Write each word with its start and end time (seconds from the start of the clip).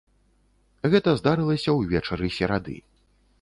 Гэта 0.93 1.13
здарылася 1.19 1.75
ўвечары 1.81 2.31
серады. 2.39 2.75